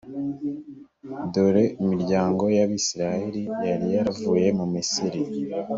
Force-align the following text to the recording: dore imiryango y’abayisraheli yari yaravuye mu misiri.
dore 1.33 1.63
imiryango 1.83 2.43
y’abayisraheli 2.55 3.41
yari 3.67 3.87
yaravuye 3.95 4.47
mu 4.59 4.65
misiri. 4.73 5.19